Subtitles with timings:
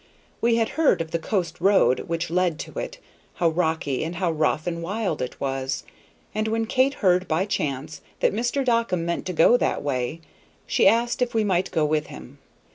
[0.41, 2.97] We had heard of the coast road which led to it,
[3.35, 5.83] how rocky and how rough and wild it was,
[6.33, 8.65] and when Kate heard by chance that Mr.
[8.65, 10.19] Dockum meant to go that way,
[10.65, 12.39] she asked if we might go with him.